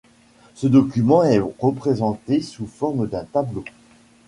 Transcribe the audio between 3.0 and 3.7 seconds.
d'un tableau.